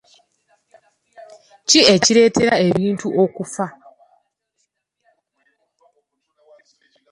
[1.67, 3.65] Ki ekireetera ebintu okufa